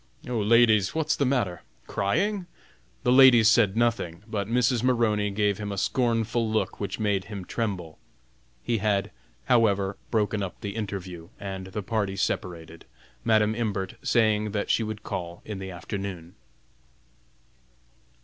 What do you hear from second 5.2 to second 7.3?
gave him a scornful look which made